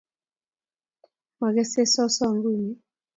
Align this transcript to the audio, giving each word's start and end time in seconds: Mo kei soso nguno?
Mo 1.37 1.47
kei 1.55 1.87
soso 1.93 2.25
nguno? 2.35 2.69